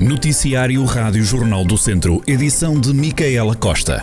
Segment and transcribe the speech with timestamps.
[0.00, 4.02] Noticiário Rádio Jornal do Centro, edição de Micaela Costa.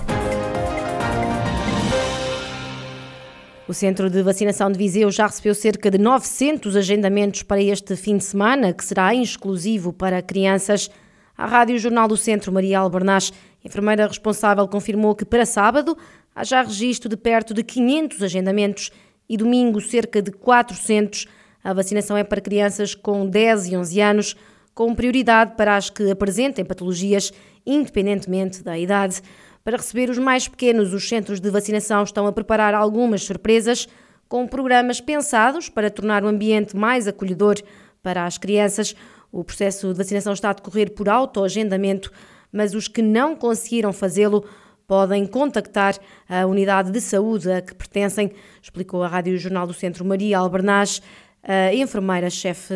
[3.68, 8.18] O Centro de Vacinação de Viseu já recebeu cerca de 900 agendamentos para este fim
[8.18, 10.88] de semana, que será exclusivo para crianças.
[11.36, 13.34] A Rádio Jornal do Centro, Maria Albernaz,
[13.66, 15.98] enfermeira responsável, confirmou que para sábado
[16.36, 18.92] há já registro de perto de 500 agendamentos
[19.28, 21.26] e domingo cerca de 400.
[21.64, 24.36] A vacinação é para crianças com 10 e 11 anos
[24.78, 27.34] com prioridade para as que apresentem patologias,
[27.66, 29.24] independentemente da idade.
[29.64, 33.88] Para receber os mais pequenos, os centros de vacinação estão a preparar algumas surpresas,
[34.30, 37.56] com programas pensados para tornar o ambiente mais acolhedor
[38.04, 38.96] para as crianças.
[39.32, 42.12] O processo de vacinação está a decorrer por autoagendamento,
[42.52, 44.46] mas os que não conseguiram fazê-lo
[44.86, 45.96] podem contactar
[46.30, 51.02] a unidade de saúde a que pertencem, explicou a Rádio Jornal do Centro Maria Albernaz,
[51.42, 52.76] a enfermeira-chefe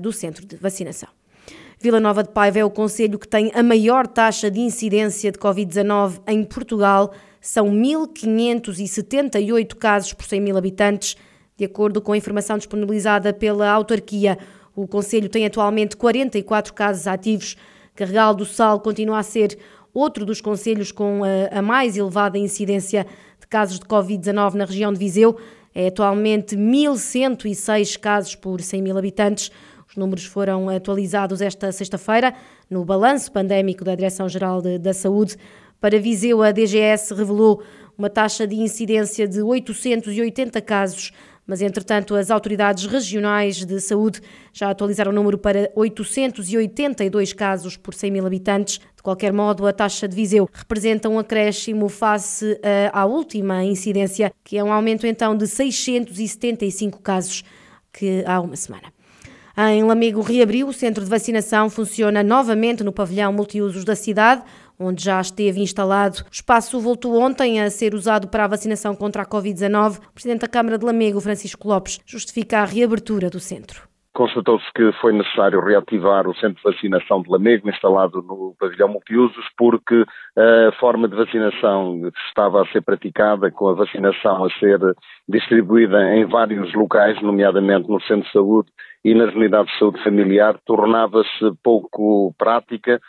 [0.00, 1.19] do centro de vacinação.
[1.82, 5.38] Vila Nova de Paiva é o conselho que tem a maior taxa de incidência de
[5.38, 7.10] Covid-19 em Portugal.
[7.40, 11.16] São 1.578 casos por 100 mil habitantes,
[11.56, 14.36] de acordo com a informação disponibilizada pela autarquia.
[14.76, 17.56] O conselho tem atualmente 44 casos ativos.
[17.94, 19.58] Carregal do Sal continua a ser
[19.94, 23.06] outro dos conselhos com a, mais elevada incidência
[23.40, 25.34] de casos de Covid-19 na região de Viseu.
[25.74, 29.50] É atualmente 1.106 casos por 100 mil habitantes.
[29.90, 32.32] Os números foram atualizados esta sexta-feira
[32.70, 35.36] no balanço pandémico da Direção-Geral da Saúde.
[35.80, 37.60] Para Viseu, a DGS revelou
[37.98, 41.10] uma taxa de incidência de 880 casos,
[41.44, 44.20] mas entretanto as autoridades regionais de saúde
[44.52, 48.78] já atualizaram o número para 882 casos por 100 mil habitantes.
[48.94, 52.60] De qualquer modo, a taxa de Viseu representa um acréscimo face
[52.92, 57.42] à última incidência, que é um aumento então de 675 casos
[57.92, 58.99] que há uma semana.
[59.56, 64.42] Em Lamego reabriu o centro de vacinação, funciona novamente no pavilhão multiusos da cidade,
[64.78, 66.18] onde já esteve instalado.
[66.22, 69.98] O espaço voltou ontem a ser usado para a vacinação contra a Covid-19.
[69.98, 73.90] O Presidente da Câmara de Lamego, Francisco Lopes, justifica a reabertura do centro.
[74.12, 79.44] Constatou-se que foi necessário reativar o centro de vacinação de Lamego, instalado no pavilhão multiusos,
[79.56, 80.04] porque
[80.36, 84.78] a forma de vacinação estava a ser praticada, com a vacinação a ser
[85.28, 88.70] distribuída em vários locais, nomeadamente no centro de saúde
[89.04, 93.00] e nas unidades de saúde familiar, tornava-se pouco prática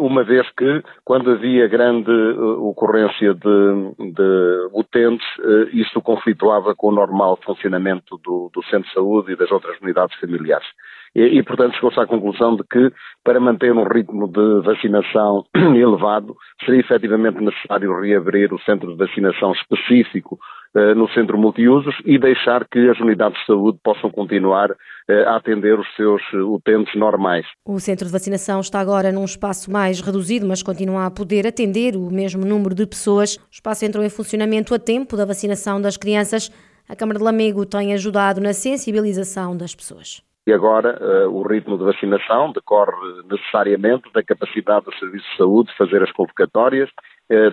[0.00, 6.88] uma vez que, quando havia grande uh, ocorrência de, de utentes, uh, isto conflituava com
[6.88, 10.66] o normal funcionamento do, do, centro de saúde e das outras unidades familiares.
[11.14, 16.34] E, e portanto, chegou-se à conclusão de que, para manter um ritmo de vacinação elevado,
[16.64, 20.36] seria efetivamente necessário reabrir o centro de vacinação específico
[20.74, 24.70] no centro multiusos e deixar que as unidades de saúde possam continuar
[25.10, 27.46] eh, a atender os seus eh, utentes normais.
[27.66, 31.96] O centro de vacinação está agora num espaço mais reduzido, mas continua a poder atender
[31.96, 33.36] o mesmo número de pessoas.
[33.36, 36.50] O espaço entrou em funcionamento a tempo da vacinação das crianças.
[36.86, 40.22] A Câmara de Lamego tem ajudado na sensibilização das pessoas.
[40.46, 45.70] E agora uh, o ritmo de vacinação decorre necessariamente da capacidade do Serviço de Saúde
[45.70, 46.90] de fazer as convocatórias,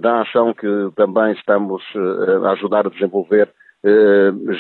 [0.02, 3.50] da ação que também estamos uh, a ajudar a desenvolver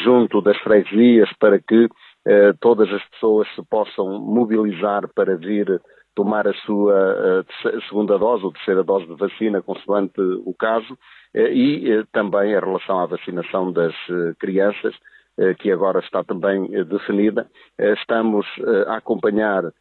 [0.03, 1.89] junto das freguesias para que
[2.27, 5.81] eh, todas as pessoas se possam mobilizar para vir
[6.13, 7.43] tomar a sua
[7.89, 10.95] segunda dose ou terceira dose de vacina, consoante o caso,
[11.33, 13.95] e também a relação à vacinação das
[14.39, 14.95] crianças,
[15.59, 17.47] que agora está também definida.
[17.79, 18.45] estamos
[18.87, 19.73] a acompanhar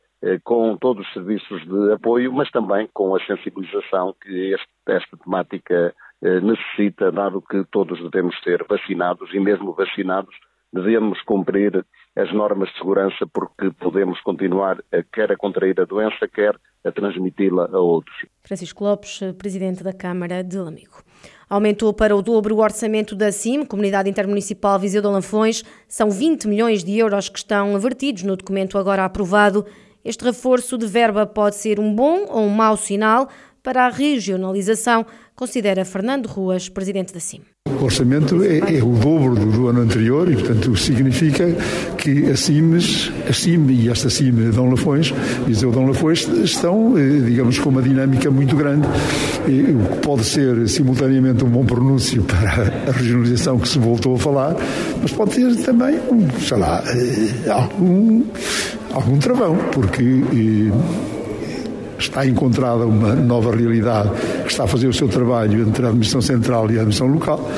[0.42, 5.94] com todos os serviços de apoio, mas também com a sensibilização que este, esta temática
[6.22, 10.34] necessita, dado que todos devemos ser vacinados e mesmo vacinados
[10.74, 11.84] devemos cumprir
[12.16, 16.92] as normas de segurança porque podemos continuar a, quer a contrair a doença, quer a
[16.92, 18.14] transmiti-la a outros.
[18.42, 21.02] Francisco Lopes, Presidente da Câmara de Lamigo.
[21.48, 25.62] Aumentou para o dobro o orçamento da CIM, Comunidade Intermunicipal Viseu de Lanfões.
[25.88, 29.64] São 20 milhões de euros que estão vertidos no documento agora aprovado.
[30.04, 33.28] Este reforço de verba pode ser um bom ou um mau sinal
[33.62, 37.40] para a regionalização, considera Fernando Ruas, Presidente da CIM.
[37.80, 41.46] O orçamento é, é o dobro do, do, ano anterior e, portanto, significa
[41.96, 45.14] que a CIMES, a CIM e esta CIM Dom Lafões,
[45.46, 50.68] Viseu Dom Lafões, estão, eh, digamos, com uma dinâmica muito grande, o que pode ser
[50.68, 52.50] simultaneamente um bom pronúncio para
[52.86, 54.56] a regionalização que se voltou a falar,
[55.00, 55.98] mas pode ter também,
[56.46, 58.24] sei lá, eh, algum,
[58.94, 60.23] algum travão, porque
[61.99, 64.11] está encontrada uma nova realidade
[64.43, 67.50] que está a fazer o seu trabalho entre a Administração Central e a Administração Local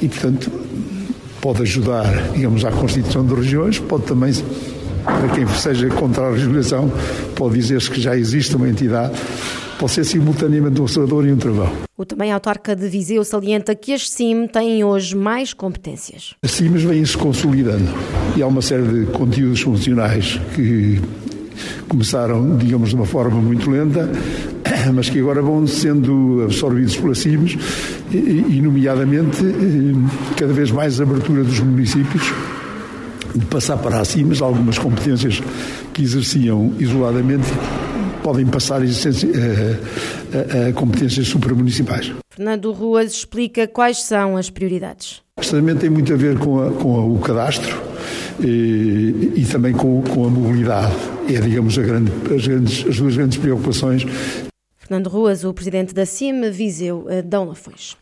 [0.00, 0.50] e, portanto,
[1.40, 4.32] pode ajudar, digamos, à constituição de regiões, pode também
[5.04, 6.90] para quem seja contra a legislação,
[7.34, 9.12] pode dizer-se que já existe uma entidade
[9.82, 11.72] pode ser simultaneamente um observador e um travão.
[11.98, 16.36] O também autarca de Viseu salienta que as CIM têm hoje mais competências.
[16.40, 17.92] As CIMs vêm-se consolidando
[18.36, 21.00] e há uma série de conteúdos funcionais que
[21.88, 24.08] começaram, digamos, de uma forma muito lenta,
[24.94, 27.58] mas que agora vão sendo absorvidos pelas CIMs
[28.12, 32.32] e, nomeadamente, eh, cada vez mais abertura dos municípios
[33.34, 35.42] de passar para as CIMs algumas competências
[35.92, 37.50] que exerciam isoladamente
[38.22, 42.12] podem passar a, a, a competências supramunicipais.
[42.30, 45.20] Fernando Ruas explica quais são as prioridades.
[45.36, 47.82] Precisamente tem muito a ver com, a, com o cadastro
[48.40, 50.94] e, e também com, com, a mobilidade.
[51.28, 54.04] É, digamos, grande, as, grandes, as duas grandes preocupações.
[54.78, 57.96] Fernando Ruas, o presidente da CIM, Viseu, eh, Dão Lafões.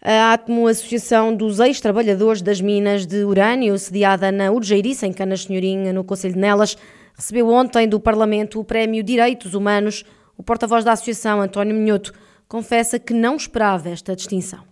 [0.00, 5.92] A ATMO, Associação dos Ex-Trabalhadores das Minas de Urânio, sediada na Urgeiriça, em Canas Senhorim,
[5.92, 6.76] no Conselho de Nelas,
[7.22, 10.04] recebeu ontem do Parlamento o Prémio Direitos Humanos.
[10.36, 12.12] O porta-voz da Associação, António Minhoto,
[12.48, 14.64] confessa que não esperava esta distinção.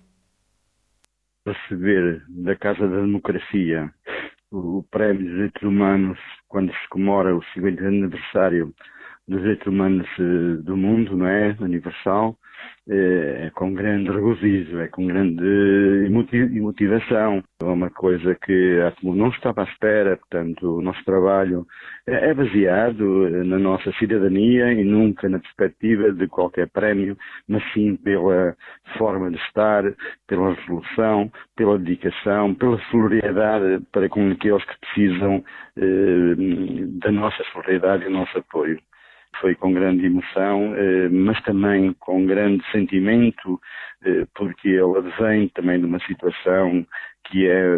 [1.46, 3.88] Receber da Casa da Democracia
[4.50, 6.18] o Prémio de Direitos Humanos
[6.48, 8.74] quando se comemora o 50 aniversário
[9.30, 11.56] dos direitos humanos eh, do mundo, não é?
[11.60, 12.36] Universal,
[12.88, 17.42] é, é com grande regozijo, é com grande motivação.
[17.62, 21.64] É uma coisa que a não estava à espera, portanto, o nosso trabalho
[22.06, 27.16] é baseado na nossa cidadania e nunca na perspectiva de qualquer prémio,
[27.48, 28.56] mas sim pela
[28.98, 29.84] forma de estar,
[30.26, 35.44] pela resolução, pela dedicação, pela solidariedade para com aqueles que precisam
[35.76, 36.34] eh,
[37.00, 38.80] da nossa solidariedade e do nosso apoio
[39.40, 43.60] foi com grande emoção, eh, mas também com grande sentimento,
[44.04, 46.86] eh, porque ele vem também de uma situação
[47.30, 47.76] que é,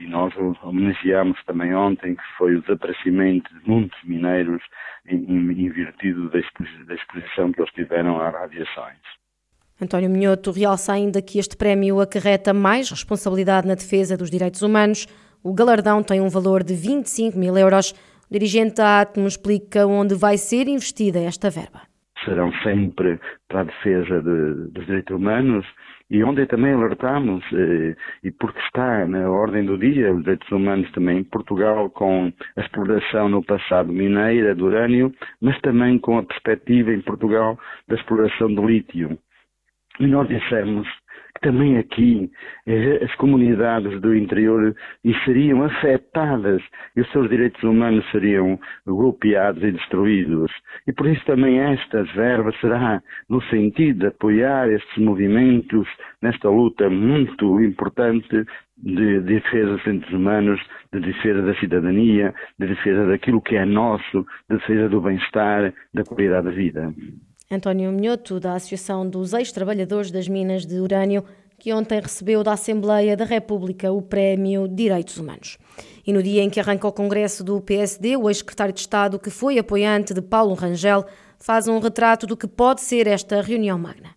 [0.00, 4.62] e nós homenageámos também ontem, que foi o desaparecimento de muitos mineiros
[5.08, 8.98] em virtude da, exposição que eles tiveram às radiações.
[9.80, 15.06] António Minhoto realça ainda que este prémio acarreta mais responsabilidade na defesa dos direitos humanos.
[15.42, 17.92] O galardão tem um valor de 25 mil euros
[18.28, 21.82] o dirigente da Atmo explica onde vai ser investida esta verba.
[22.24, 25.66] Serão sempre para a defesa de, dos direitos humanos
[26.10, 30.90] e onde também alertamos, eh, e porque está na ordem do dia os direitos humanos
[30.92, 36.22] também em Portugal, com a exploração no passado mineira do urânio, mas também com a
[36.22, 37.58] perspectiva em Portugal
[37.88, 39.18] da exploração do lítio.
[39.98, 40.86] E nós dissemos
[41.40, 42.30] também aqui
[42.66, 44.74] eh, as comunidades do interior
[45.24, 46.62] seriam afetadas
[46.94, 50.50] e os seus direitos humanos seriam golpeados e destruídos.
[50.86, 55.88] E por isso também esta verba será no sentido de apoiar estes movimentos
[56.22, 58.44] nesta luta muito importante
[58.76, 60.60] de, defesa dos direitos humanos,
[60.92, 66.04] de defesa da cidadania, de defesa daquilo que é nosso, de defesa do bem-estar, da
[66.04, 66.94] qualidade da vida.
[67.50, 71.24] António Minhoto, da Associação dos Ex-Trabalhadores das Minas de Urânio,
[71.58, 75.56] que ontem recebeu da Assembleia da República o Prémio Direitos Humanos.
[76.04, 79.30] E no dia em que arranca o Congresso do PSD, o ex-secretário de Estado, que
[79.30, 81.04] foi apoiante de Paulo Rangel,
[81.38, 84.10] faz um retrato do que pode ser esta reunião magna.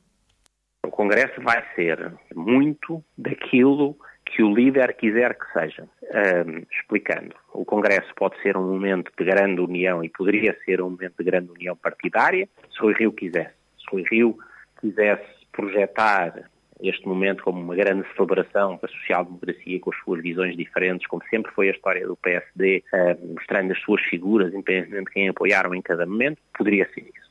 [0.83, 5.87] O Congresso vai ser muito daquilo que o líder quiser que seja.
[6.11, 10.89] Um, explicando, o Congresso pode ser um momento de grande união e poderia ser um
[10.89, 13.54] momento de grande união partidária, se Rui Rio quisesse.
[13.78, 14.37] Se Rui Rio
[14.81, 16.49] quisesse projetar
[16.81, 21.21] este momento como uma grande celebração para a social-democracia com as suas visões diferentes, como
[21.30, 25.75] sempre foi a história do PSD, uh, mostrando as suas figuras, independentemente de quem apoiaram
[25.75, 27.30] em cada momento, poderia ser isso.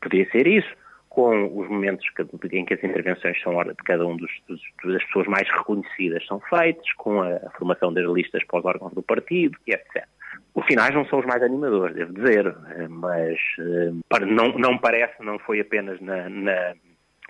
[0.00, 0.72] Poderia ser isso,
[1.12, 2.06] com os momentos
[2.52, 6.90] em que as intervenções são de cada um dos, das pessoas mais reconhecidas são feitas,
[6.96, 10.06] com a, a formação das listas para os órgãos do partido etc.
[10.54, 15.22] Os finais não são os mais animadores, devo dizer, eh, mas uh, não, não parece,
[15.22, 16.74] não foi apenas na, na,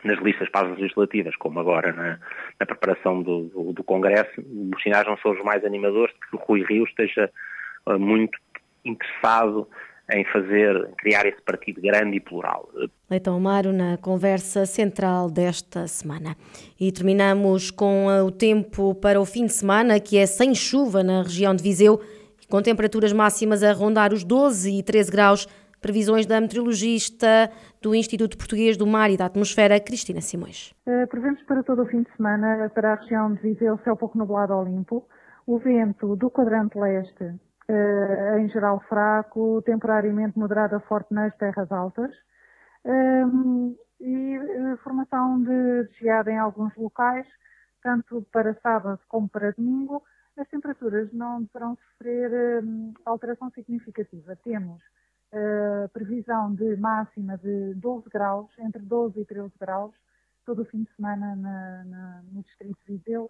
[0.04, 2.18] nas listas para as legislativas, como agora na,
[2.60, 4.32] na preparação do, do, do, Congresso,
[4.74, 7.28] os sinais não são os mais animadores de que o Rui Rio esteja
[7.86, 8.38] uh, muito
[8.84, 9.68] interessado
[10.14, 12.68] em fazer, criar esse partido grande e plural.
[13.10, 16.36] Leitão Amaro na conversa central desta semana.
[16.78, 21.22] E terminamos com o tempo para o fim de semana, que é sem chuva na
[21.22, 22.00] região de Viseu,
[22.48, 25.48] com temperaturas máximas a rondar os 12 e 13 graus.
[25.80, 27.50] Previsões da meteorologista
[27.80, 30.72] do Instituto Português do Mar e da Atmosfera, Cristina Simões.
[30.86, 34.16] Uh, prevemos para todo o fim de semana, para a região de Viseu, céu pouco
[34.16, 35.04] nublado ao limpo,
[35.44, 37.34] o vento do quadrante leste
[37.68, 42.10] uh, em geral fraco, temporariamente moderado a forte nas terras altas,
[42.84, 47.26] um, e uh, formação de geada em alguns locais,
[47.82, 50.02] tanto para sábado como para domingo,
[50.36, 54.34] as temperaturas não deverão sofrer hum, alteração significativa.
[54.36, 54.80] Temos
[55.32, 59.94] uh, previsão de máxima de 12 graus, entre 12 e 13 graus,
[60.44, 63.28] todo o fim de semana na, na, no Distrito de Viseu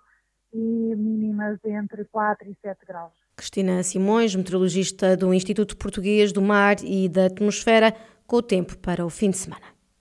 [0.53, 3.13] e mínimas entre 4 e 7 graus.
[3.37, 7.95] Cristina Simões, meteorologista do Instituto Português do Mar e da Atmosfera,
[8.27, 9.67] com o tempo para o fim de semana.